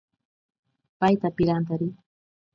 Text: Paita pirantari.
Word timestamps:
Paita 0.99 1.29
pirantari. 1.37 1.89